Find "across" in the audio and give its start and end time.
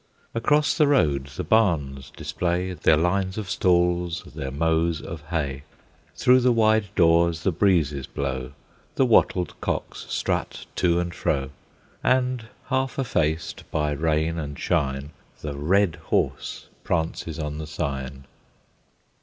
0.33-0.79